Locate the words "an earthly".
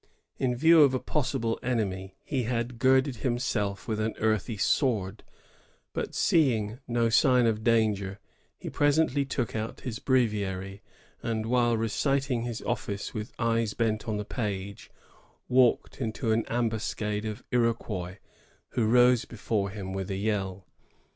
3.99-4.57